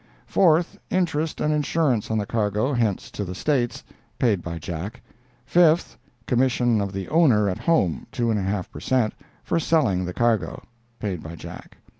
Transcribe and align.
Fourth—Interest 0.25 1.39
and 1.39 1.53
insurance 1.53 2.09
on 2.09 2.17
the 2.17 2.25
cargo 2.25 2.73
hence 2.73 3.11
to 3.11 3.23
the 3.23 3.35
States—paid 3.35 4.41
by 4.41 4.57
Jack. 4.57 4.99
Fifth—Commission 5.45 6.81
of 6.81 6.91
the 6.91 7.07
owner 7.09 7.47
at 7.47 7.59
home 7.59 8.07
(2 8.11 8.25
1/2 8.29 8.71
per 8.71 8.79
cent.) 8.79 9.13
for 9.43 9.59
selling 9.59 10.03
the 10.03 10.13
cargo—paid 10.15 11.21
by 11.21 11.35
Jack. 11.35 11.77